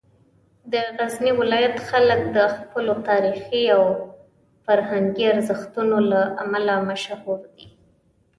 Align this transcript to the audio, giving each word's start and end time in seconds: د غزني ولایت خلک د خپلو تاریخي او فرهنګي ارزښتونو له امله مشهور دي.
د 0.73 0.73
غزني 0.97 1.31
ولایت 1.41 1.75
خلک 1.89 2.21
د 2.37 2.39
خپلو 2.55 2.93
تاریخي 3.09 3.63
او 3.77 3.83
فرهنګي 4.65 5.25
ارزښتونو 5.33 5.97
له 6.11 6.21
امله 6.43 6.75
مشهور 6.89 7.39
دي. 7.55 7.67